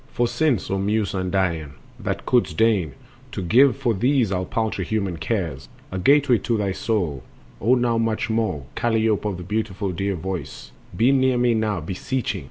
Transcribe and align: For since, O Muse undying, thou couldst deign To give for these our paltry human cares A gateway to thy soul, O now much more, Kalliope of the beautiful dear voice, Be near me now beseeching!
For 0.13 0.27
since, 0.27 0.71
O 0.71 0.79
Muse 0.79 1.13
undying, 1.13 1.73
thou 1.99 2.15
couldst 2.15 2.57
deign 2.57 2.93
To 3.33 3.43
give 3.43 3.77
for 3.77 3.93
these 3.93 4.31
our 4.31 4.45
paltry 4.45 4.83
human 4.83 5.17
cares 5.17 5.69
A 5.91 5.99
gateway 5.99 6.39
to 6.39 6.57
thy 6.57 6.71
soul, 6.71 7.21
O 7.61 7.75
now 7.75 7.99
much 7.99 8.27
more, 8.27 8.65
Kalliope 8.75 9.25
of 9.29 9.37
the 9.37 9.43
beautiful 9.43 9.91
dear 9.91 10.15
voice, 10.15 10.71
Be 10.97 11.11
near 11.11 11.37
me 11.37 11.53
now 11.53 11.81
beseeching! 11.81 12.39